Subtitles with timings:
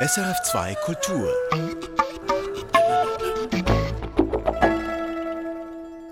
[0.00, 1.28] SRF2 Kultur.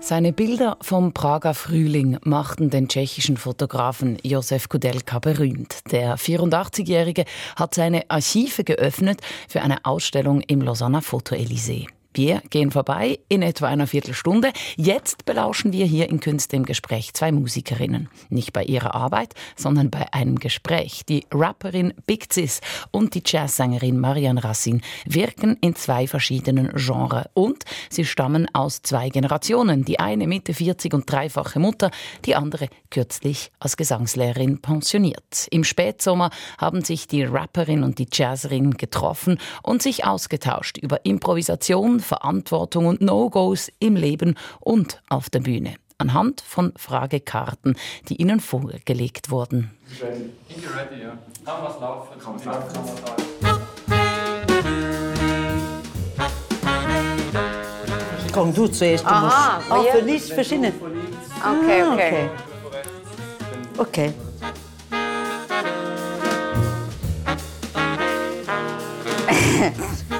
[0.01, 5.89] Seine Bilder vom Prager Frühling machten den tschechischen Fotografen Josef Kudelka berühmt.
[5.93, 7.23] Der 84-Jährige
[7.55, 11.87] hat seine Archive geöffnet für eine Ausstellung im Lausanner Foto Elysée.
[12.13, 14.51] Wir gehen vorbei in etwa einer Viertelstunde.
[14.75, 18.09] Jetzt belauschen wir hier in Künste im Gespräch zwei Musikerinnen.
[18.29, 21.03] Nicht bei ihrer Arbeit, sondern bei einem Gespräch.
[21.07, 22.61] Die Rapperin Big Sis
[22.91, 29.09] und die Jazzsängerin Marianne Rassin wirken in zwei verschiedenen Genres und sie stammen aus zwei
[29.09, 29.85] Generationen.
[29.85, 31.91] Die eine Mitte 40 und dreifache Mutter,
[32.25, 35.47] die andere kürzlich als Gesangslehrerin pensioniert.
[35.51, 41.96] Im Spätsommer haben sich die Rapperin und die Jazzerin getroffen und sich ausgetauscht über Improvisation,
[41.99, 45.75] Verantwortung und No-Gos im Leben und auf der Bühne.
[45.99, 47.75] Anhand von Fragekarten,
[48.09, 49.71] die ihnen vorgelegt wurden.
[49.99, 50.29] Ready.
[50.67, 51.17] Ready, ja.
[51.43, 52.09] Kann was laufen?
[52.23, 52.69] Was laufen.
[52.75, 53.23] Was laufen.
[58.31, 59.03] Komm du zuerst.
[59.03, 59.21] Du Aha,
[59.59, 59.71] musst.
[59.71, 60.71] Ah, wir- für Lies verschieden.
[60.75, 62.29] Okay, Ah, okay.
[63.79, 64.13] Okay.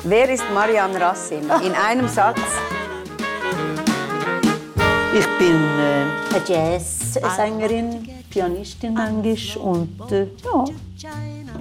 [0.09, 1.44] Wer ist Marianne Rassin?
[1.63, 2.39] In einem Satz.
[5.13, 10.28] Ich bin äh, eine Jazzsängerin, Pianistin manchmal und äh,
[10.95, 11.09] ja,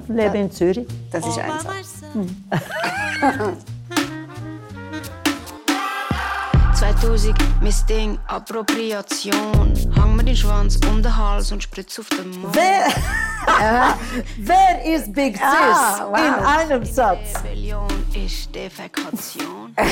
[0.07, 0.87] lebe in Zürich.
[1.11, 2.03] Das ist ein Satz.
[6.79, 9.73] 2000, mein Ding, Appropriation.
[9.97, 12.55] Hang mir den Schwanz um den Hals und spritz auf den Mund.
[12.55, 12.87] Wer,
[14.39, 16.19] wer ist Big Sis Ah, wow.
[16.19, 17.33] in einem Satz?
[18.25, 19.75] Ist Defekation.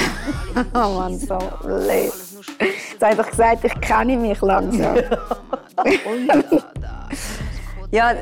[0.75, 2.12] Oh Mann, so blöd.
[2.61, 4.97] Jetzt habe ich doch gesagt, ich kenne mich langsam.
[7.91, 8.14] ja,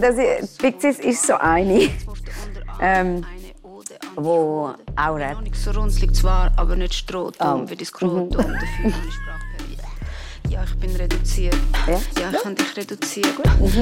[0.00, 1.88] das, ist, Sis ist so eine,
[2.80, 3.24] ähm,
[4.16, 5.40] wo auch.
[5.40, 7.70] Nicht so runzlig zwar, aber nicht Strohtum Oh.
[7.70, 8.28] wie das Skrotum.
[8.30, 8.92] Dafür.
[10.50, 11.54] Ja, ich bin reduziert.
[11.86, 12.00] Ja?
[12.20, 13.32] Ja, ich kann dich reduzieren.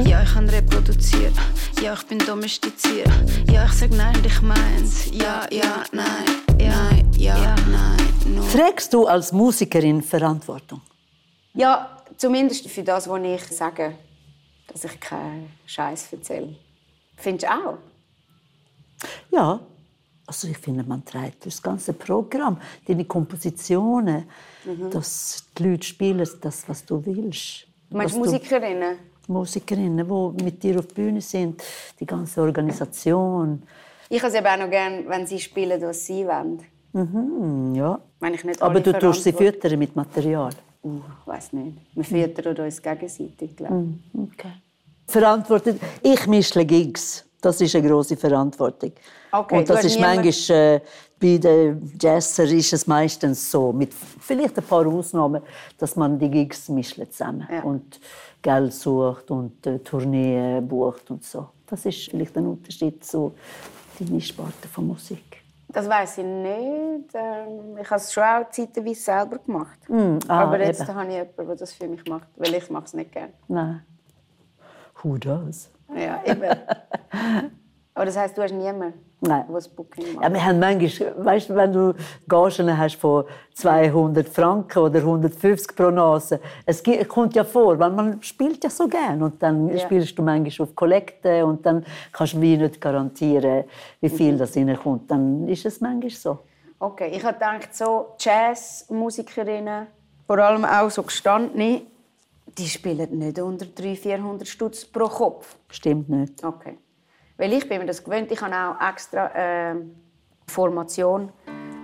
[0.05, 1.33] Ja, ich kann reproduzieren.
[1.81, 3.09] Ja, ich bin domestiziert.
[3.51, 5.07] Ja, ich sag nein, ich mein's.
[5.11, 6.27] Ja, ja, nein.
[6.59, 7.97] Ja, ja, nein.
[8.27, 8.43] No.
[8.53, 10.83] Trägst du als Musikerin Verantwortung?
[11.55, 13.95] Ja, zumindest für das, was ich sage,
[14.71, 16.55] dass ich keinen Scheiß erzähle.
[17.17, 17.79] Findest du auch?
[19.31, 19.61] Ja.
[20.29, 24.25] Also ich finde, man trägt das ganze Programm, deine Kompositionen,
[24.67, 24.91] Mhm.
[24.91, 27.67] dass die Leute spielen das, was du willst.
[27.89, 28.99] Du meinst du- Musikerinnen?
[29.27, 31.63] Musikerinnen, die mit dir auf der Bühne sind,
[31.99, 33.63] die ganze Organisation.
[34.11, 36.61] Ich habe es eben auch noch gerne, wenn sie spielen, was sie wollen.
[36.93, 37.99] Hm, ja.
[38.21, 40.51] Wenn ich nicht Aber du tust sie füttern mit Material.
[40.83, 41.77] Uh, ich weiß nicht.
[41.95, 44.21] Wir füttern uns gegenseitig, glaube ich.
[44.21, 44.53] Okay.
[45.07, 45.81] Verantwortet.
[46.03, 47.25] Ich mische Gigs.
[47.41, 48.93] Das ist eine große Verantwortung.
[49.31, 50.81] Okay, Und das ist manchmal äh,
[51.21, 55.43] bei den Jazzer ist es meistens so, mit vielleicht ein paar Ausnahmen,
[55.79, 57.63] dass man die Gigs mischt zusammen Ja.
[57.63, 58.01] und
[58.43, 61.49] Geld sucht und äh, Tourneen bucht und so.
[61.67, 63.35] Das ist vielleicht ein Unterschied zu
[63.99, 65.43] deiner Sparte von Musik.
[65.71, 67.11] Das weiß ich nicht.
[67.15, 69.79] Ähm, Ich habe es schon auch zeitweise selber gemacht.
[70.29, 70.95] ah, Aber jetzt eben.
[70.95, 73.33] habe ich jemanden, der das für mich macht, weil ich mache es nicht gerne.
[73.49, 73.83] Nein.
[75.03, 75.69] Who does?
[75.95, 76.43] Ja, eben.
[77.95, 79.45] Aber das heisst, du hast niemanden, Nein.
[79.53, 80.25] das Booking macht.
[80.25, 81.95] Ja, wir haben manchmal, weißt, wenn du
[82.29, 88.23] Gagen hast von 200 Franken oder 150 pro Nase, es kommt ja vor, weil man
[88.23, 89.79] spielt ja so gern und dann Ja.
[89.79, 93.65] spielst du manchmal auf Kollekte und dann kannst du wie nicht garantieren,
[94.01, 94.39] wie viel Mhm.
[94.39, 95.11] das reinkommt.
[95.11, 96.39] Dann ist es manchmal so.
[96.79, 99.89] Okay, ich habe gedacht, so Jazzmusikerinnen,
[100.29, 101.83] vor allem auch so gestandene,
[102.59, 105.57] die spielen nicht unter 300, 400 Stutz pro Kopf.
[105.71, 106.43] Stimmt nicht.
[106.45, 106.79] Okay.
[107.37, 108.31] Weil ich bin mir das gewöhnt.
[108.33, 109.95] Ich habe auch extra ähm,
[110.47, 111.31] Formation,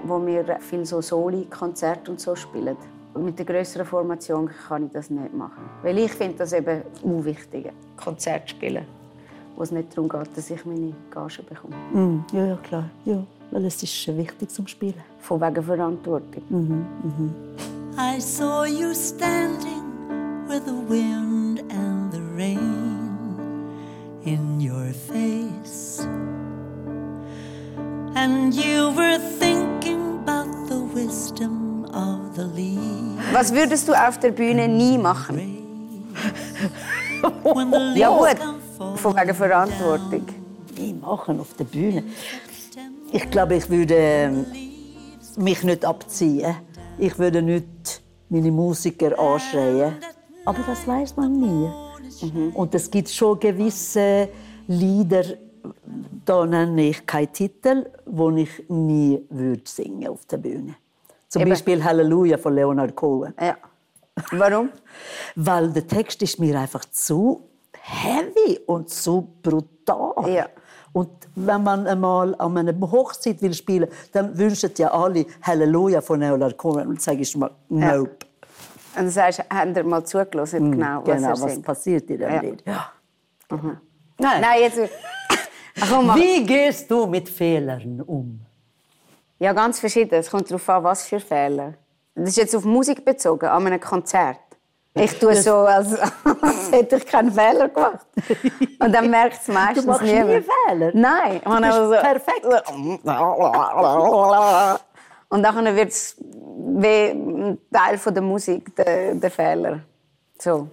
[0.04, 2.76] wo wir viel so Soli-Konzerte und so spielen.
[3.14, 5.70] Und mit der größeren Formation kann ich das nicht machen.
[5.82, 8.84] Weil ich finde das eben unwichtig, Konzert spielen,
[9.54, 11.76] wo es nicht darum geht, dass ich meine Gage bekomme.
[11.92, 12.90] Mm, ja, ja, klar.
[13.04, 15.00] Ja, weil es ist äh, wichtig zum Spielen.
[15.20, 16.42] Von wegen Verantwortung.
[17.96, 19.83] I saw you standing
[20.88, 23.18] wind and the rain
[24.24, 26.06] in your face.
[28.14, 33.32] And you were thinking about the wisdom of the leaves.
[33.32, 35.50] Was würdest du auf der Bühne nie machen?
[37.94, 38.36] Ja gut,
[38.96, 40.26] von wegen Verantwortung.
[40.74, 42.04] Wie machen auf der Bühne?
[43.12, 44.46] Ich glaube, ich würde ähm,
[45.38, 46.54] mich nicht abziehen.
[46.98, 49.94] Ich würde nicht meine Musiker anschreien.
[50.44, 51.70] Aber das weiß man nie.
[52.54, 54.28] Und es gibt schon gewisse
[54.66, 55.24] Lieder,
[56.24, 60.74] da nenne ich keinen Titel, den ich nie würde singen auf der Bühne.
[61.28, 61.50] Zum Eben.
[61.50, 63.34] Beispiel Halleluja von Leonard Cohen.
[63.40, 63.56] Ja.
[64.32, 64.68] Warum?
[65.34, 70.30] Weil der Text ist mir einfach zu heavy und zu brutal.
[70.30, 70.46] Ja.
[70.92, 76.20] Und wenn man einmal an einer Hochzeit will spielen, dann wünschen ja alle Halleluja von
[76.20, 78.26] Leonard Cohen und sage ich mal Nope.
[78.96, 81.64] Und du sagst, haben ihr mal zugelassen, genau, was genau, er was singt?
[81.66, 82.40] passiert in dem Ja.
[82.40, 82.62] Lied.
[82.66, 82.90] Ja.
[83.50, 84.60] Nein, Nein.
[84.60, 84.78] jetzt...
[86.14, 88.40] Wie gehst du mit Fehlern um?
[89.40, 90.14] Ja, ganz verschieden.
[90.14, 91.74] Es kommt darauf an, was für Fehler.
[92.14, 94.38] Das ist jetzt auf Musik bezogen, an einem Konzert.
[94.96, 98.06] Ich tue so, als, als hätte ich keinen Fehler gemacht.
[98.78, 100.46] Und dann merkt es meistens Du machst nie niemand.
[100.68, 100.90] Fehler?
[100.94, 101.40] Nein.
[101.44, 102.46] Du bist also- perfekt.
[105.34, 109.80] Und dann wird es wie ein Teil von der Musik, der, der Fehler.
[110.38, 110.68] So.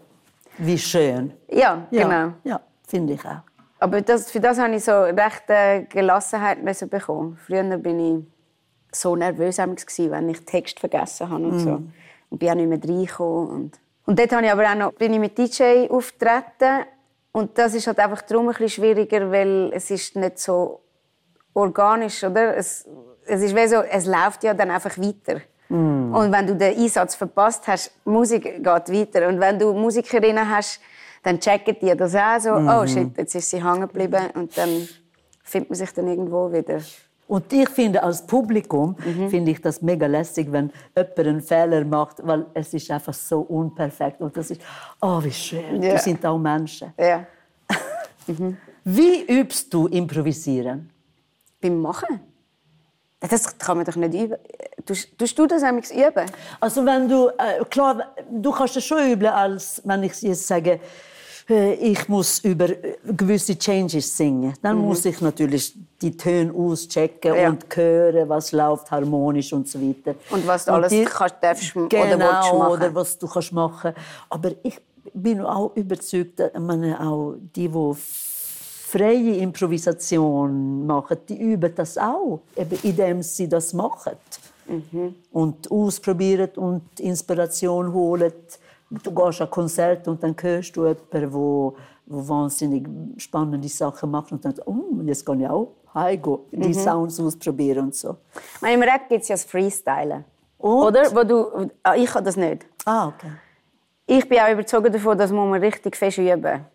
[0.59, 1.33] Wie schön.
[1.49, 2.33] Ja, Ja, genau.
[2.43, 3.41] Ja, finde ich auch.
[3.79, 7.39] Aber das, für das habe ich so recht äh, Gelassenheit müssen bekommen.
[7.43, 8.23] Früher bin ich
[8.95, 11.81] so nervös wenn ich Text vergessen habe und so.
[12.29, 13.49] Und bin auch nicht mehr reingekommen.
[13.49, 16.85] Und, und dort habe ich aber auch noch, bin ich mit DJ auftreten.
[17.31, 20.81] Und das ist halt einfach darum ein bisschen schwieriger, weil es ist nicht so
[21.55, 22.55] organisch, oder?
[22.55, 22.87] Es,
[23.31, 25.41] es ist wie so, es läuft ja dann einfach weiter.
[25.69, 29.27] Und wenn du den Einsatz verpasst hast, die Musik geht weiter.
[29.29, 30.81] Und wenn du Musikerinnen hast,
[31.23, 34.21] dann checken die das auch so, oh shit, jetzt ist sie hängen geblieben.
[34.33, 34.85] Und dann
[35.43, 36.79] findet man sich dann irgendwo wieder.
[37.29, 39.29] Und ich finde, als Publikum Mhm.
[39.29, 43.39] finde ich das mega lässig, wenn jemand einen Fehler macht, weil es ist einfach so
[43.39, 44.19] unperfekt.
[44.19, 44.59] Und das ist,
[44.99, 45.81] oh, wie schön.
[45.81, 45.91] Ja.
[45.93, 46.91] Wir sind auch Menschen.
[46.99, 47.25] Ja.
[48.83, 50.89] Wie übst du Improvisieren?
[51.61, 52.19] Beim Machen?
[53.29, 54.37] Das kann man doch nicht üben.
[54.85, 56.25] Tust, tust du das nämlich üben?
[56.59, 60.79] Also wenn du, äh, klar, du kannst es schon üben, als wenn ich jetzt sage,
[61.47, 64.53] äh, ich muss über äh, gewisse Changes singen.
[64.63, 67.37] Dann muss ich natürlich die Töne auschecken Mhm.
[67.37, 67.49] Ja.
[67.49, 70.15] und hören, was läuft harmonisch und so weiter.
[70.31, 72.71] Und was du alles kannst, darfst oder genau, willst machen.
[72.71, 73.93] oder was du kannst machen.
[74.29, 74.79] Aber ich
[75.13, 77.95] bin auch überzeugt, dass- ich meine, auch die, die
[78.91, 84.13] freie Improvisation machen, die üben das auch, eben indem sie das machen.
[85.31, 88.33] Und ausprobieren und Inspiration holen.
[88.89, 94.31] Du gehst an Konzerte und dann hörst du jemanden, wo, wo wahnsinnig spannende Sachen macht
[94.31, 98.17] und dann oh, jetzt kann ich auch heimgehen, die Sounds ausprobieren und so.
[98.61, 100.23] Im Rap gibt es ja das Freestylen.
[100.57, 100.83] Und?
[100.83, 101.15] Oder?
[101.15, 102.65] Wo du, ah, ich kann das nicht.
[102.85, 103.31] Ah, okay.
[104.05, 106.65] Ich bin auch überzeugt davon, dass man richtig fest üben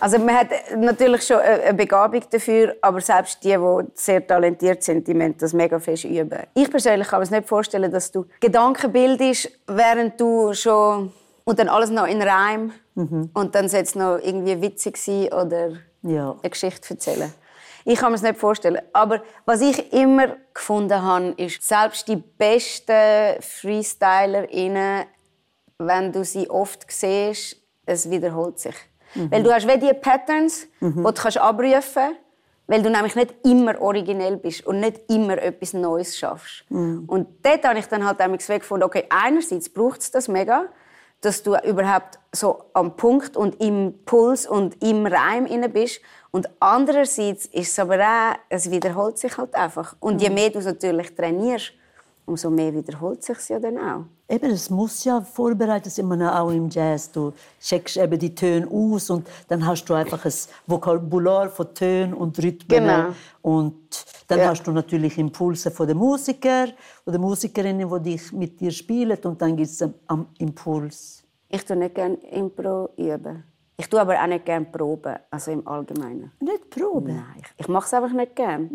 [0.00, 4.82] Also man hat natürlich schon eine eine Begabung dafür, aber selbst die, die sehr talentiert
[4.82, 6.40] sind, die müssen das mega fest üben.
[6.54, 11.12] Ich persönlich kann mir es nicht vorstellen, dass du Gedanken bildest, während du schon...
[11.44, 12.72] Und dann alles noch in Reim.
[12.94, 15.70] Und dann soll es noch irgendwie witzig sein oder
[16.02, 16.36] Ja.
[16.42, 17.32] eine Geschichte erzählen.
[17.84, 18.82] Ich kann mir es nicht vorstellen.
[18.92, 25.04] Aber was ich immer gefunden habe, ist, selbst die besten FreestylerInnen,
[25.78, 27.56] wenn du sie oft siehst,
[27.86, 28.74] es wiederholt sich.
[29.14, 32.16] Weil du hast wie die Patterns, die du kannst abrufen kannst,
[32.66, 36.64] weil du nämlich nicht immer originell bist und nicht immer etwas Neues schaffst.
[37.06, 40.66] Und dort habe ich dann halt gefunden, okay, einerseits braucht es das mega,
[41.20, 46.00] dass du überhaupt so am Punkt und im Puls und im Reim inne bist.
[46.30, 49.96] Und andererseits ist es aber auch, es wiederholt sich halt einfach.
[49.98, 51.72] Und je mehr du es natürlich trainierst,
[52.26, 54.04] umso mehr wiederholt sich ja dann auch.
[54.30, 57.10] Eben, es muss ja vorbereitet sein, auch im Jazz.
[57.10, 60.32] Du checkst eben die Töne aus und dann hast du einfach ein
[60.66, 62.84] Vokabular von Tönen und Rhythmen.
[62.84, 63.14] Genau.
[63.40, 64.48] Und dann Ja.
[64.48, 66.72] hast du natürlich Impulse von den Musikern
[67.06, 71.24] oder Musikerinnen, die dich mit dir spielen und dann gibt es einen Impuls.
[71.48, 73.44] Ich tue nicht gerne Impro üben.
[73.80, 76.32] Ich tue aber auch nicht gerne proben, also im Allgemeinen.
[76.40, 77.12] Nicht Probe.
[77.12, 78.68] Nein, ich, mache es einfach nicht gerne.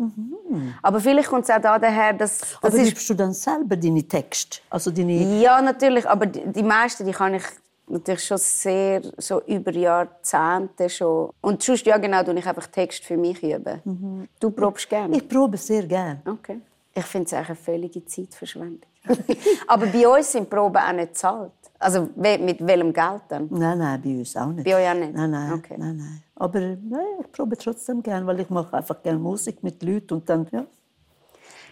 [0.80, 2.38] Aber vielleicht kommt es auch daher, dass...
[2.38, 4.60] das Aber ist schreibst du dann selber deine Texte?
[4.70, 5.40] Also deine...
[5.42, 7.42] Ja, natürlich, aber die, die meisten, die kann ich
[7.86, 11.30] natürlich schon sehr, so über Jahrzehnte schon.
[11.42, 14.26] Und sonst, ja genau, tue ich einfach Text für mich üben.
[14.40, 15.18] Du probst gerne?
[15.18, 16.22] Ich probe sehr gerne.
[16.24, 16.60] Okay.
[16.94, 18.88] Ich finde es eigentlich eine völlige Zeitverschwendung.
[19.66, 21.52] aber bei uns sind Proben auch nicht bezahlt.
[21.78, 23.48] Also mit welchem Geld dann?
[23.50, 24.64] Nein, nein, bei uns auch nicht.
[24.64, 25.12] Bei euch auch nicht?
[25.14, 25.74] Nein, nein, Okay.
[25.76, 26.22] nein, nein.
[26.36, 30.28] Aber nein, ich probe trotzdem gerne, weil ich mache einfach gerne Musik mit Leuten und
[30.28, 30.64] dann, ja.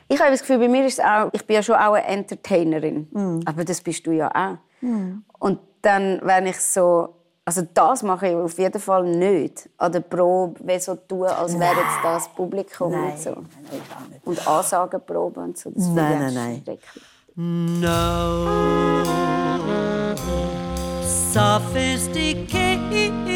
[0.08, 2.04] Ich habe das Gefühl, bei mir ist es auch, ich bin ja schon auch eine
[2.06, 3.40] Entertainerin.
[3.46, 4.58] Aber das bist du ja auch.
[5.38, 9.70] Und dann, wenn ich so, also das mache ich auf jeden Fall nicht.
[9.78, 13.30] An der Probe, wie so tun, als wäre jetzt das Publikum Nein, und so.
[13.30, 14.26] nein, ich auch nicht.
[14.26, 15.70] Und Ansagenprobe und so.
[15.70, 16.78] Das finde Nein, ich nein, nein.
[17.34, 19.02] No.
[21.02, 23.31] Sophisticated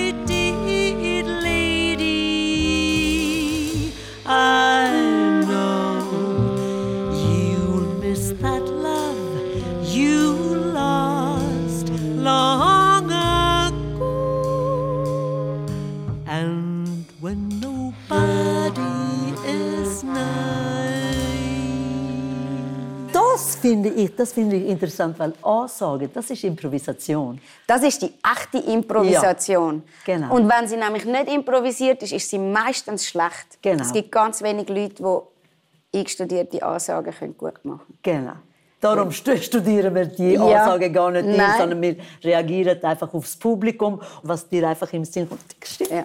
[24.19, 27.41] das finde ich interessant, weil Ansage, das ist Improvisation.
[27.67, 29.83] Das ist die echte Improvisation.
[30.07, 30.35] Ja, genau.
[30.35, 33.59] Und wenn sie nämlich nicht improvisiert ist, ist sie meistens schlecht.
[33.63, 33.83] Genau.
[33.83, 38.33] Es gibt ganz wenige Leute, die eingestudierte Ansagen können gut machen Genau.
[38.81, 40.43] Darum st- studieren wir die Ja.
[40.65, 41.59] Ansage gar nicht ein, Nein.
[41.59, 45.41] sondern wir reagieren einfach aufs Publikum, was dir einfach im Sinn kommt.
[45.65, 45.91] Stimmt.
[45.91, 46.05] Ja.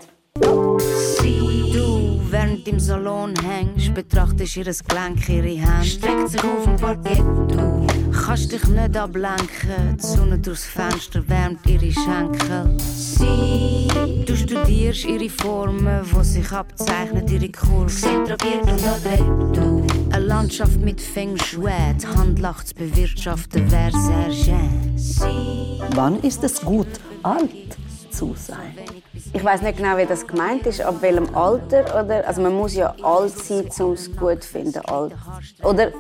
[2.62, 5.86] Du, während im Salon hängst, betrachtest ihr Gelenk, ihre Hand.
[5.86, 7.20] Streckt sich auf dem Parkett.
[7.20, 9.98] Du kannst dich nicht ablenken.
[9.98, 12.78] Die Sonne durchs Fenster wärmt ihre Schenkel.
[12.80, 13.88] Sie,
[14.26, 17.90] du studierst ihre Formen, wo sich abzeichnet, ihre Kurven.
[17.90, 19.58] Zentriert und adrett.
[19.58, 21.72] Du, eine Landschaft mit Feng Shui.
[22.02, 24.98] Die Hand lacht zu bewirtschaften, wäre sehr schön.
[24.98, 26.88] Sie, Wann ist es gut,
[27.24, 27.71] alt
[28.12, 28.76] zu sein?
[29.34, 32.04] Ich weiß nicht genau, wie das gemeint ist, ab welchem Alter.
[32.04, 32.28] Oder?
[32.28, 34.80] Also man muss ja alt sein, um es gut zu finden.
[34.86, 35.14] Alt.
[35.64, 35.92] Oder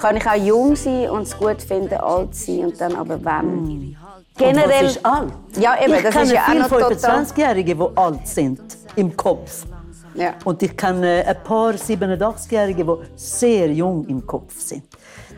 [0.00, 3.58] kann ich auch jung sein und es gut finden, alt sein und dann aber wann?
[3.58, 3.96] Und
[4.36, 4.84] Generell.
[4.84, 5.32] was ist alt?
[5.58, 7.22] Ja, eben, ich das kenne ist ja auch viele noch total.
[7.24, 8.60] 25-Jährige, die alt sind
[8.96, 9.66] im Kopf.
[10.14, 10.34] Ja.
[10.44, 14.84] Und ich kenne ein paar 87-Jährige, die sehr jung im Kopf sind.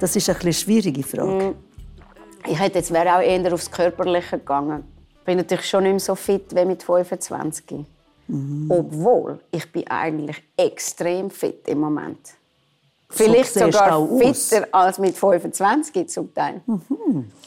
[0.01, 1.55] Das ist eine schwierige Frage.
[2.47, 4.85] Ich hätte jetzt wäre auch eher aufs Körperliche gegangen.
[5.25, 7.87] Ich bin natürlich schon nicht mehr so fit wie mit 25.
[8.29, 8.71] Mhm.
[8.71, 12.19] Obwohl, ich bin eigentlich extrem fit im Moment.
[13.09, 16.61] Vielleicht du sogar fitter als mit 25 zum Teil.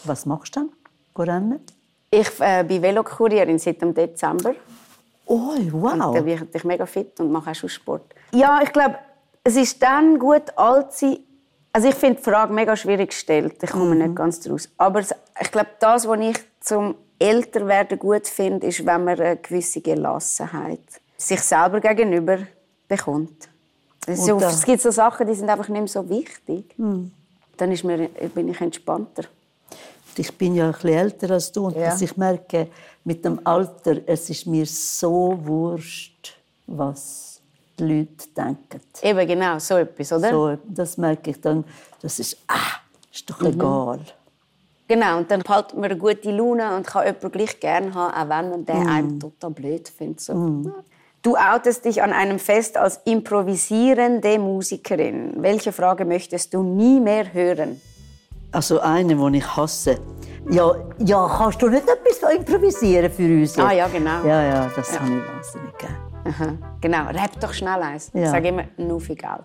[0.06, 1.28] Was machst du dann?
[1.28, 1.60] Rennen?
[2.10, 4.56] Ich äh, bin Velokurierin seit dem Dezember.
[5.28, 6.16] Oh, wow.
[6.16, 8.12] Da bin ich mega fit und mache auch schon Sport.
[8.34, 8.96] Ja, ich glaube,
[9.44, 11.20] es ist dann gut, alt zu sein.
[11.74, 13.62] Also ich finde die Frage mega schwierig gestellt.
[13.62, 14.68] Ich komme nicht ganz daraus.
[14.80, 19.82] Aber ich glaube, das, was ich zum Älterwerden gut finde, ist, wenn man eine gewisse
[19.82, 20.80] Gelassenheit
[21.18, 22.40] sich selber gegenüber
[22.88, 23.50] bekommt.
[24.06, 26.74] Es, es gibt so Sachen, die sind einfach nicht mehr so wichtig.
[26.78, 29.24] Dann ist mir, bin ich entspannter.
[30.16, 31.90] Ich bin ja ein bisschen älter als du und Ja.
[31.90, 32.68] dass ich merke,
[33.04, 37.42] mit dem Alter, es ist mir so wurscht, was
[37.78, 38.82] die Leute denken.
[39.02, 40.30] Eben genau, so etwas, oder?
[40.32, 41.64] So, das merke ich dann,
[42.02, 42.56] das ist, ah,
[43.12, 43.34] ist Mhm.
[43.34, 44.00] doch egal.
[44.88, 48.30] Genau, und dann behaltet man eine gute Laune und kann jemanden gleich gerne haben, auch
[48.30, 50.22] wenn man den einem total blöd findet.
[50.22, 50.62] So.
[51.22, 55.34] Du outest dich an einem Fest als improvisierende Musikerin.
[55.38, 57.82] Welche Frage möchtest du nie mehr hören?
[58.54, 60.00] Also eine, die ich hasse.
[60.50, 63.60] Ja, ja, kannst du nicht etwas improvisieren für uns?
[63.60, 64.24] Ah, ja, genau.
[64.24, 66.58] Ja, ja, das habe ich wahnsinnig gerne.
[66.80, 68.10] Genau, rap doch schnell eins.
[68.14, 68.24] Ja.
[68.24, 69.44] Ich sage immer, nur für Geld.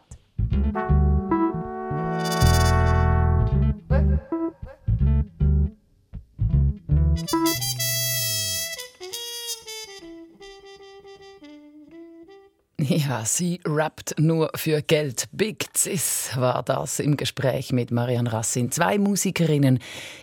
[7.14, 7.32] Thank
[7.80, 7.91] you.
[13.02, 15.26] Ja, sie rappt nur für Geld.
[15.32, 18.70] Big Sis war das im Gespräch mit Marianne Rassin.
[18.70, 19.78] Zwei Musikerinnen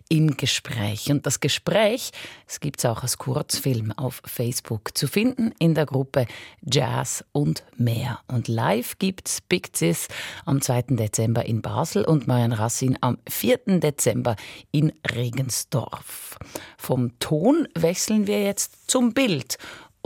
[0.07, 1.09] im Gespräch.
[1.09, 2.11] Und das Gespräch,
[2.47, 6.27] es gibt auch als Kurzfilm auf Facebook zu finden in der Gruppe
[6.61, 8.19] Jazz und mehr.
[8.27, 10.07] Und live gibt's Big Sis
[10.45, 10.83] am 2.
[10.89, 13.79] Dezember in Basel und Marianne Rassin am 4.
[13.79, 14.35] Dezember
[14.71, 16.37] in Regensdorf.
[16.77, 19.57] Vom Ton wechseln wir jetzt zum Bild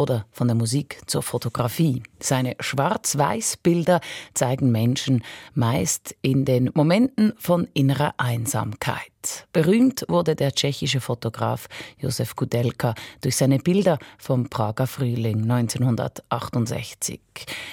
[0.03, 2.03] oder von der Musik zur Fotografie.
[2.19, 4.01] Seine Schwarz-Weiß-Bilder
[4.33, 5.24] zeigen Menschen
[5.55, 9.48] meist in den Momenten von innerer Einsamkeit.
[9.53, 17.22] Berühmt wurde der tschechische Fotograf Josef Kudelka durch seine Bilder vom Prager Frühling 1968.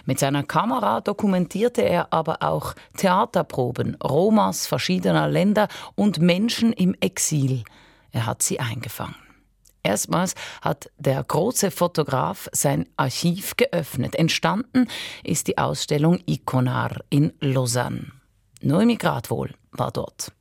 [0.06, 7.64] Mit seiner Kamera dokumentierte er aber auch Theaterproben, Romas verschiedener Länder und Menschen im Exil.
[8.12, 9.29] Er hat sie eingefangen.
[9.82, 14.14] Erstmals hat der große Fotograf sein Archiv geöffnet.
[14.14, 14.86] Entstanden
[15.24, 18.12] ist die Ausstellung Iconar in Lausanne.
[18.62, 20.32] Noemi Gradwohl war dort.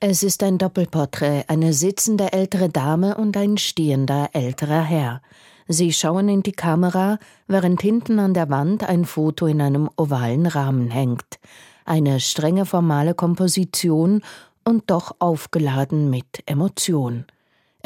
[0.00, 5.22] Es ist ein Doppelporträt, eine sitzende ältere Dame und ein stehender älterer Herr.
[5.66, 7.18] Sie schauen in die Kamera,
[7.48, 11.40] während hinten an der Wand ein Foto in einem ovalen Rahmen hängt.
[11.84, 14.22] Eine strenge formale Komposition
[14.64, 17.26] und doch aufgeladen mit Emotion.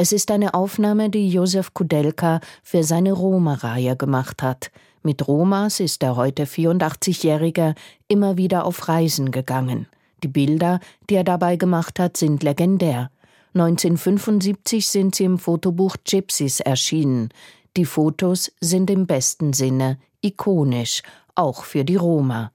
[0.02, 4.73] Es ist eine Aufnahme, die Josef Kudelka für seine Roma-Reihe gemacht hat.
[5.04, 7.76] Mit Romas ist der heute 84-Jährige
[8.09, 9.87] immer wieder auf Reisen gegangen.
[10.25, 13.12] Die Bilder, die er dabei gemacht hat, sind legendär.
[13.54, 17.28] 1975 sind sie im Fotobuch Gypsies erschienen.
[17.76, 21.02] Die Fotos sind im besten Sinne ikonisch,
[21.37, 22.50] auch für die Roma.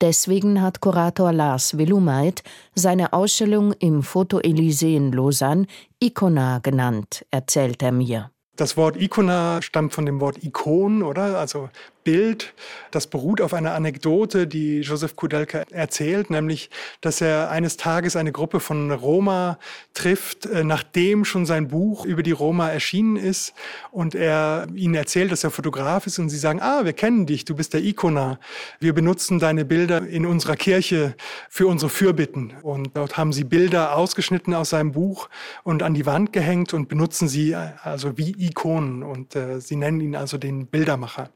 [0.00, 5.66] Deswegen hat Kurator Lars Willumeit seine Ausstellung im Foto Elysée in Lausanne
[5.98, 8.30] Icona genannt, erzählt er mir.
[8.54, 11.38] Das Wort Ikona stammt von dem Wort Ikon, oder?
[11.38, 11.68] Also
[12.08, 12.54] Bild,
[12.90, 16.70] das beruht auf einer Anekdote, die Josef Kudelka erzählt, nämlich,
[17.02, 19.58] dass er eines Tages eine Gruppe von Roma
[19.92, 23.52] trifft, äh, nachdem schon sein Buch über die Roma erschienen ist
[23.90, 27.44] und er ihnen erzählt, dass er Fotograf ist und sie sagen, ah, wir kennen dich,
[27.44, 28.40] du bist der Ikona.
[28.80, 31.14] Wir benutzen deine Bilder in unserer Kirche
[31.50, 32.54] für unsere Fürbitten.
[32.62, 35.28] Und dort haben sie Bilder ausgeschnitten aus seinem Buch
[35.62, 39.76] und an die Wand gehängt und benutzen sie äh, also wie Ikonen und äh, sie
[39.76, 41.28] nennen ihn also den Bildermacher.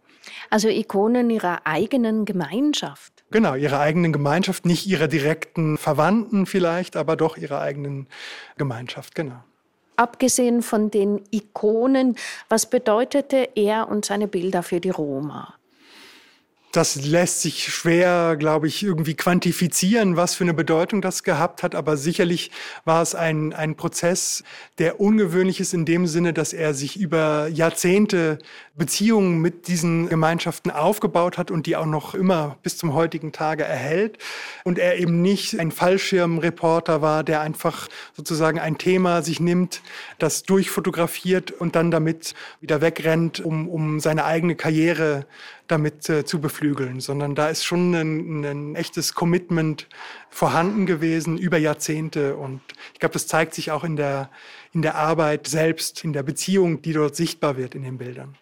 [0.50, 3.24] Also Ikonen ihrer eigenen Gemeinschaft.
[3.30, 8.06] Genau, ihrer eigenen Gemeinschaft, nicht ihrer direkten Verwandten vielleicht, aber doch ihrer eigenen
[8.56, 9.42] Gemeinschaft, genau.
[9.96, 12.16] Abgesehen von den Ikonen,
[12.48, 15.54] was bedeutete er und seine Bilder für die Roma?
[16.72, 21.74] Das lässt sich schwer, glaube ich, irgendwie quantifizieren, was für eine Bedeutung das gehabt hat.
[21.74, 22.50] Aber sicherlich
[22.86, 24.42] war es ein, ein Prozess,
[24.78, 28.38] der ungewöhnlich ist in dem Sinne, dass er sich über Jahrzehnte
[28.74, 33.64] Beziehungen mit diesen Gemeinschaften aufgebaut hat und die auch noch immer bis zum heutigen Tage
[33.64, 34.16] erhält.
[34.64, 39.82] Und er eben nicht ein Fallschirmreporter war, der einfach sozusagen ein Thema sich nimmt,
[40.18, 45.26] das durchfotografiert und dann damit wieder wegrennt, um, um seine eigene Karriere
[45.66, 49.88] damit äh, zu beflügeln, sondern da ist schon ein, ein, echtes Commitment
[50.28, 52.36] vorhanden gewesen über Jahrzehnte.
[52.36, 52.60] Und
[52.92, 54.30] ich glaube, das zeigt sich auch in der,
[54.72, 58.36] in der Arbeit selbst, in der Beziehung, die dort sichtbar wird in den Bildern.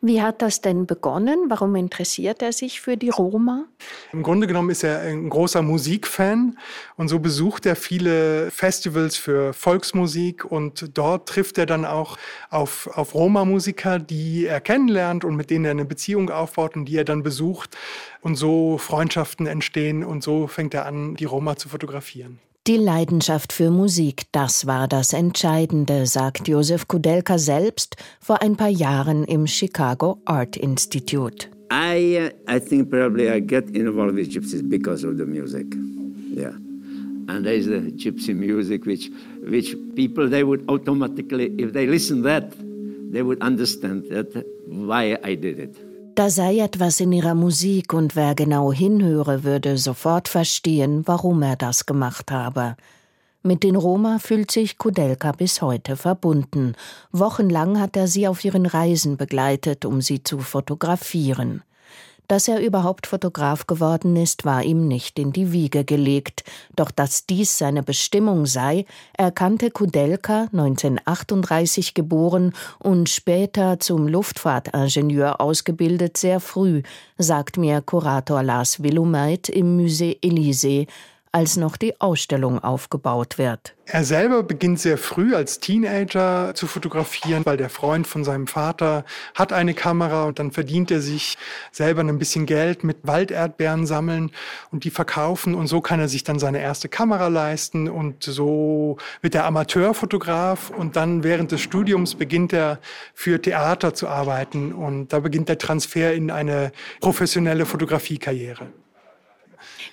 [0.00, 1.46] Wie hat das denn begonnen?
[1.48, 3.64] Warum interessiert er sich für die Roma?
[4.12, 6.58] Im Grunde genommen ist er ein großer Musikfan
[6.96, 12.18] und so besucht er viele Festivals für Volksmusik und dort trifft er dann auch
[12.50, 16.96] auf, auf Roma-Musiker, die er kennenlernt und mit denen er eine Beziehung aufbaut und die
[16.96, 17.76] er dann besucht
[18.20, 22.38] und so Freundschaften entstehen und so fängt er an, die Roma zu fotografieren.
[22.68, 28.68] Die Leidenschaft für Musik, das war das Entscheidende, sagt Josef Kudelka selbst vor ein paar
[28.68, 31.48] Jahren im Chicago Art Institute.
[31.72, 35.74] I, I think probably I get involved with gypsies because of the music.
[36.36, 36.52] Yeah.
[37.26, 39.10] And there the gypsy music which,
[39.42, 42.52] which people, they would automatically, if they listen that,
[43.10, 45.91] they would understand that why I did it.
[46.22, 51.56] Da sei etwas in ihrer Musik und wer genau hinhöre, würde sofort verstehen, warum er
[51.56, 52.76] das gemacht habe.
[53.42, 56.76] Mit den Roma fühlt sich Kudelka bis heute verbunden.
[57.10, 61.64] Wochenlang hat er sie auf ihren Reisen begleitet, um sie zu fotografieren.
[62.28, 66.44] Dass er überhaupt Fotograf geworden ist, war ihm nicht in die Wiege gelegt.
[66.76, 76.16] Doch dass dies seine Bestimmung sei, erkannte Kudelka, 1938 geboren und später zum Luftfahrtingenieur ausgebildet,
[76.16, 76.82] sehr früh,
[77.18, 80.86] sagt mir Kurator Lars Willumeit im Musée Élysée,
[81.32, 83.74] als noch die Ausstellung aufgebaut wird.
[83.86, 89.04] Er selber beginnt sehr früh als Teenager zu fotografieren, weil der Freund von seinem Vater
[89.34, 91.36] hat eine Kamera und dann verdient er sich
[91.72, 94.30] selber ein bisschen Geld mit Walderdbeeren sammeln
[94.70, 98.98] und die verkaufen und so kann er sich dann seine erste Kamera leisten und so
[99.22, 102.78] wird er Amateurfotograf und dann während des Studiums beginnt er
[103.14, 108.81] für Theater zu arbeiten und da beginnt der Transfer in eine professionelle Fotografiekarriere.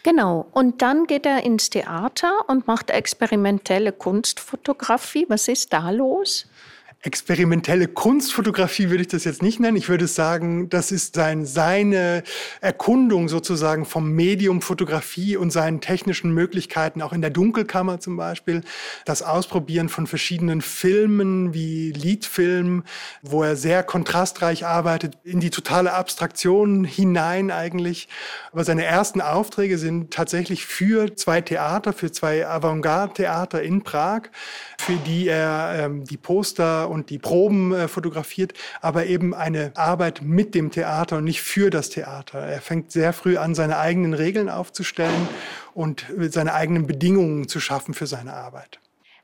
[0.04, 0.48] Genau.
[0.54, 5.26] Und dann geht er ins Theater und macht experimentelle Kunstfotografie.
[5.28, 6.48] Was ist da los?
[7.02, 9.78] Experimentelle Kunstfotografie würde ich das jetzt nicht nennen.
[9.78, 12.24] Ich würde sagen, das ist sein, seine
[12.60, 18.64] Erkundung sozusagen vom Medium Fotografie und seinen technischen Möglichkeiten, auch in der Dunkelkammer zum Beispiel.
[19.06, 22.84] Das Ausprobieren von verschiedenen Filmen wie Liedfilmen,
[23.22, 28.10] wo er sehr kontrastreich arbeitet, in die totale Abstraktion hinein eigentlich.
[28.52, 34.24] Aber seine ersten Aufträge sind tatsächlich für zwei Theater, für zwei Avantgarde-Theater in Prag,
[34.78, 40.22] für die er ähm, die Poster und die Proben äh, fotografiert, aber eben eine Arbeit
[40.22, 42.40] mit dem Theater und nicht für das Theater.
[42.40, 45.28] Er fängt sehr früh an, seine eigenen Regeln aufzustellen
[45.74, 48.80] und seine eigenen Bedingungen zu schaffen für seine Arbeit.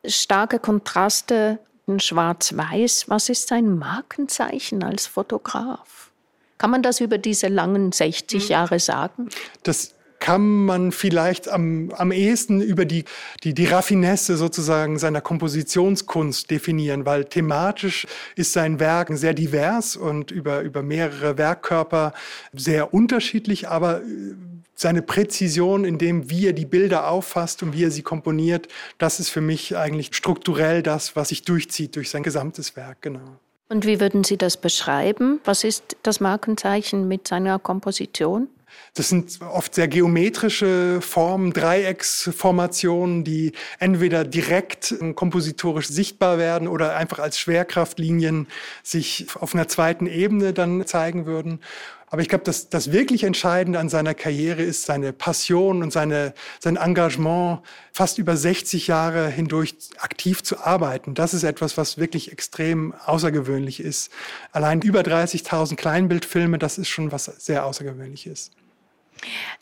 [0.06, 3.06] Starke Kontraste in Schwarz-Weiß.
[3.10, 6.12] Was ist sein Markenzeichen als Fotograf?
[6.58, 8.50] Kann man das über diese langen 60 hm.
[8.50, 9.30] Jahre sagen?
[9.64, 9.95] Das
[10.26, 13.06] kann man vielleicht am, am ehesten über die,
[13.44, 20.32] die, die Raffinesse sozusagen seiner Kompositionskunst definieren, weil thematisch ist sein Werk sehr divers und
[20.32, 22.12] über, über mehrere Werkkörper
[22.54, 24.34] sehr unterschiedlich, aber äh,
[24.74, 29.20] seine Präzision in dem, wie er die Bilder auffasst und wie er sie komponiert, das
[29.20, 33.38] ist für mich eigentlich strukturell das, was sich durchzieht durch sein gesamtes Werk, genau.
[33.70, 35.40] Und wie würden Sie das beschreiben?
[35.44, 38.48] Was ist das Markenzeichen mit seiner Komposition?
[38.96, 47.20] Das sind oft sehr geometrische Formen, Dreiecksformationen, die entweder direkt kompositorisch sichtbar werden oder einfach
[47.20, 48.48] als Schwerkraftlinien
[48.84, 51.60] sich auf einer zweiten Ebene dann zeigen würden.
[52.08, 56.34] Aber ich glaube, das, das wirklich Entscheidende an seiner Karriere ist seine Passion und seine,
[56.62, 57.60] sein Engagement,
[57.92, 61.16] fast über 60 Jahre hindurch aktiv zu arbeiten.
[61.16, 64.10] Das ist etwas, was wirklich extrem außergewöhnlich ist.
[64.54, 68.52] Allein über 30.000 Kleinbildfilme, das ist schon was sehr Außergewöhnliches.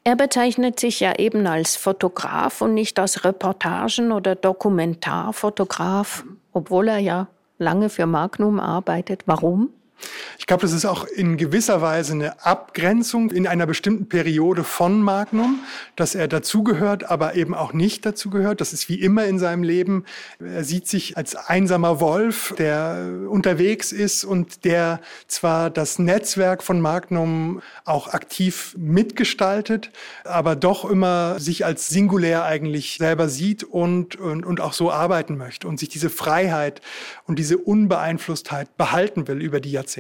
[0.03, 6.99] Er bezeichnet sich ja eben als Fotograf und nicht als Reportagen- oder Dokumentarfotograf, obwohl er
[6.99, 9.23] ja lange für Magnum arbeitet.
[9.25, 9.69] Warum?
[10.37, 15.01] Ich glaube, das ist auch in gewisser Weise eine Abgrenzung in einer bestimmten Periode von
[15.01, 15.59] Magnum,
[15.95, 18.59] dass er dazugehört, aber eben auch nicht dazugehört.
[18.59, 20.03] Das ist wie immer in seinem Leben.
[20.39, 26.81] Er sieht sich als einsamer Wolf, der unterwegs ist und der zwar das Netzwerk von
[26.81, 29.91] Magnum auch aktiv mitgestaltet,
[30.25, 35.37] aber doch immer sich als singulär eigentlich selber sieht und, und, und auch so arbeiten
[35.37, 36.81] möchte und sich diese Freiheit
[37.27, 39.92] und diese Unbeeinflusstheit behalten will über die Jahrzehnte.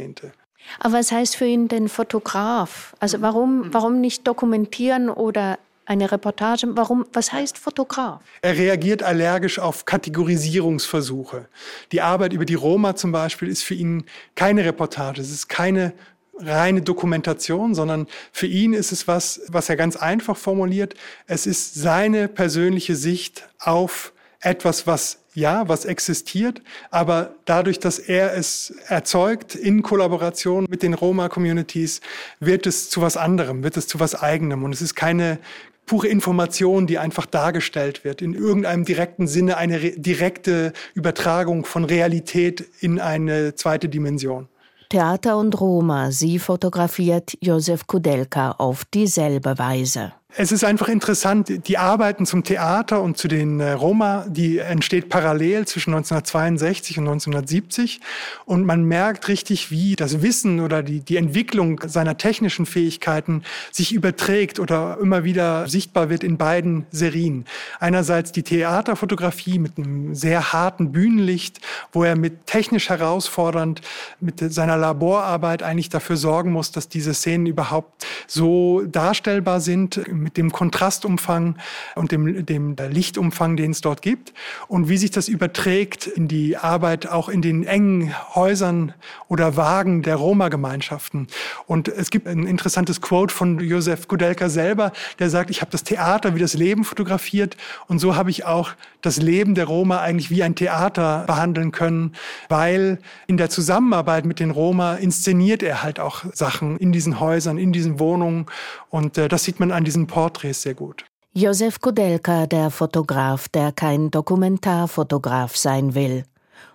[0.79, 2.95] Aber was heißt für ihn denn Fotograf?
[2.99, 6.67] Also warum, warum nicht dokumentieren oder eine Reportage?
[6.71, 8.21] Warum, was heißt Fotograf?
[8.41, 11.47] Er reagiert allergisch auf Kategorisierungsversuche.
[11.91, 15.93] Die Arbeit über die Roma zum Beispiel ist für ihn keine Reportage, es ist keine
[16.39, 20.95] reine Dokumentation, sondern für ihn ist es was, was er ganz einfach formuliert.
[21.27, 28.35] Es ist seine persönliche Sicht auf etwas, was ja, was existiert, aber dadurch, dass er
[28.35, 32.01] es erzeugt in Kollaboration mit den Roma-Communities,
[32.39, 34.63] wird es zu was anderem, wird es zu was eigenem.
[34.63, 35.39] Und es ist keine
[35.85, 42.65] pure Information, die einfach dargestellt wird, in irgendeinem direkten Sinne eine direkte Übertragung von Realität
[42.79, 44.47] in eine zweite Dimension.
[44.89, 50.13] Theater und Roma, sie fotografiert Josef Kudelka auf dieselbe Weise.
[50.35, 55.07] Es ist einfach interessant, die Arbeiten zum Theater und zu den äh, Roma, die entsteht
[55.07, 58.01] parallel zwischen 1962 und 1970.
[58.45, 63.93] Und man merkt richtig, wie das Wissen oder die, die Entwicklung seiner technischen Fähigkeiten sich
[63.93, 67.45] überträgt oder immer wieder sichtbar wird in beiden Serien.
[67.79, 71.59] Einerseits die Theaterfotografie mit einem sehr harten Bühnenlicht,
[71.91, 73.81] wo er mit technisch herausfordernd,
[74.19, 80.37] mit seiner Laborarbeit eigentlich dafür sorgen muss, dass diese Szenen überhaupt so darstellbar sind mit
[80.37, 81.57] dem Kontrastumfang
[81.95, 84.33] und dem, dem Lichtumfang, den es dort gibt
[84.67, 88.93] und wie sich das überträgt in die Arbeit auch in den engen Häusern
[89.27, 91.27] oder Wagen der Roma-Gemeinschaften.
[91.67, 95.83] Und es gibt ein interessantes Quote von Josef Kudelka selber, der sagt, ich habe das
[95.83, 97.57] Theater wie das Leben fotografiert
[97.87, 102.13] und so habe ich auch das Leben der Roma eigentlich wie ein Theater behandeln können,
[102.47, 107.57] weil in der Zusammenarbeit mit den Roma inszeniert er halt auch Sachen in diesen Häusern,
[107.57, 108.45] in diesen Wohnungen
[108.89, 111.05] und äh, das sieht man an diesen Porträts sehr gut.
[111.33, 116.25] Josef Kudelka, der Fotograf, der kein Dokumentarfotograf sein will.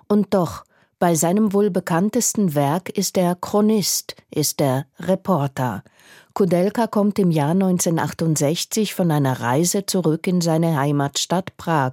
[0.09, 0.65] Und doch,
[0.99, 5.85] bei seinem wohl bekanntesten Werk ist er Chronist, ist er Reporter.
[6.35, 11.93] Kudelka kommt im Jahr 1968 von einer Reise zurück in seine Heimatstadt Prag,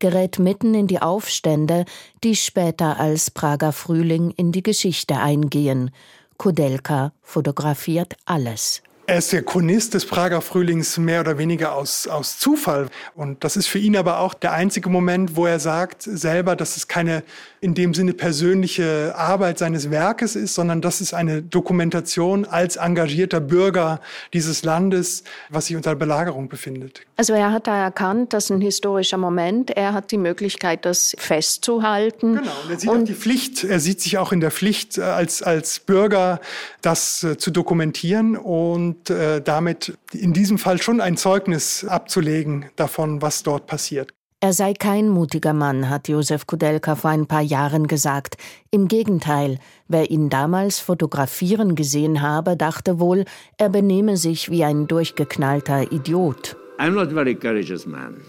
[0.00, 1.84] gerät mitten in die Aufstände,
[2.24, 5.92] die später als Prager Frühling in die Geschichte eingehen.
[6.36, 8.82] Kudelka fotografiert alles.
[9.10, 12.86] Er ist der Chronist des Prager Frühlings mehr oder weniger aus, aus Zufall.
[13.16, 16.76] Und das ist für ihn aber auch der einzige Moment, wo er sagt selber, dass
[16.76, 17.24] es keine
[17.60, 23.40] in dem Sinne persönliche Arbeit seines Werkes ist, sondern das ist eine Dokumentation als engagierter
[23.40, 24.00] Bürger
[24.32, 27.02] dieses Landes, was sich unter Belagerung befindet.
[27.16, 29.72] Also er hat da erkannt, das ist ein historischer Moment.
[29.72, 32.36] Er hat die Möglichkeit, das festzuhalten.
[32.36, 34.96] Genau, und er sieht und auch die Pflicht, er sieht sich auch in der Pflicht
[34.96, 36.40] äh, als, als Bürger,
[36.80, 43.22] das äh, zu dokumentieren und äh, damit in diesem Fall schon ein Zeugnis abzulegen davon,
[43.22, 44.12] was dort passiert.
[44.42, 48.38] Er sei kein mutiger Mann, hat Josef Kudelka vor ein paar Jahren gesagt.
[48.70, 53.26] Im Gegenteil, wer ihn damals fotografieren gesehen habe, dachte wohl,
[53.58, 56.56] er benehme sich wie ein durchgeknallter Idiot.
[56.78, 58.22] I'm not a very courageous man.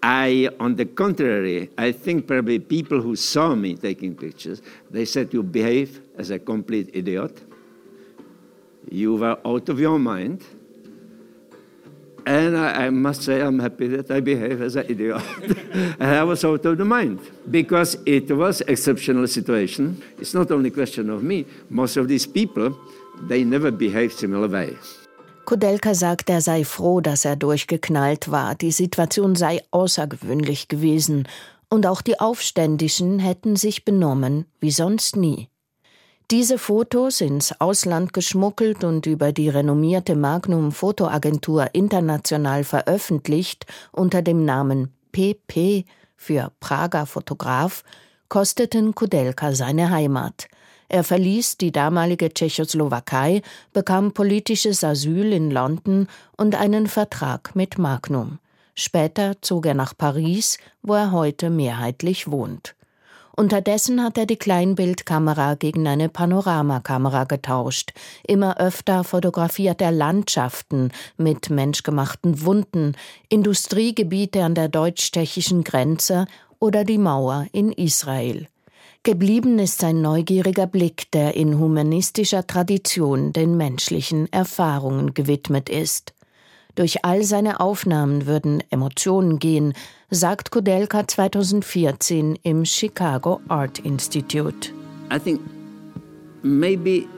[0.00, 5.34] I, on the contrary, I think probably people who saw me taking pictures, they said
[5.34, 7.42] you behave as a complete idiot.
[8.90, 10.44] You were out of your mind.
[12.26, 15.22] And I, I, must say, I'm happy that I behave as an idiot.
[15.98, 17.20] and I was out of the mind
[17.50, 20.02] because it was exceptional situation.
[20.18, 21.46] It's not only a question of me.
[21.70, 22.76] Most of these people,
[23.28, 24.76] they never behave similar way.
[25.46, 28.54] Kudelka sagt, er sei froh, dass er durchgeknallt war.
[28.54, 31.26] Die Situation sei außergewöhnlich gewesen.
[31.70, 35.48] Und auch die Aufständischen hätten sich benommen wie sonst nie.
[36.30, 44.44] Diese Fotos ins Ausland geschmuggelt und über die renommierte Magnum Fotoagentur international veröffentlicht unter dem
[44.44, 45.86] Namen PP
[46.16, 47.82] für Prager Fotograf,
[48.28, 50.48] kosteten Kudelka seine Heimat.
[50.90, 53.40] Er verließ die damalige Tschechoslowakei,
[53.72, 58.38] bekam politisches Asyl in London und einen Vertrag mit Magnum.
[58.74, 62.74] Später zog er nach Paris, wo er heute mehrheitlich wohnt.
[63.38, 67.92] Unterdessen hat er die Kleinbildkamera gegen eine Panoramakamera getauscht.
[68.26, 72.96] Immer öfter fotografiert er Landschaften mit menschgemachten Wunden,
[73.28, 76.26] Industriegebiete an der deutsch-tschechischen Grenze
[76.58, 78.48] oder die Mauer in Israel.
[79.04, 86.12] Geblieben ist sein neugieriger Blick, der in humanistischer Tradition den menschlichen Erfahrungen gewidmet ist.
[86.78, 89.72] Durch all seine Aufnahmen würden Emotionen gehen,
[90.10, 94.72] sagt Kudelka 2014 im Chicago Art Institute.
[95.10, 95.40] I think
[96.44, 97.08] maybe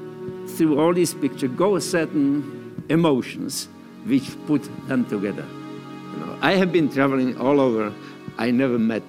[0.56, 2.42] through all these pictures go certain
[2.88, 3.68] emotions
[4.06, 5.44] which put them together.
[6.14, 7.92] You know, I have been traveling all over.
[8.38, 9.02] I never met